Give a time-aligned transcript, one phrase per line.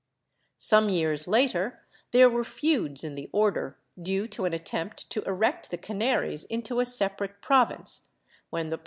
[0.57, 5.69] Some years later, there were feuds in the Order, due to an attempt to erect
[5.69, 8.09] the Canaries into a separate province,
[8.49, 8.79] when the prior.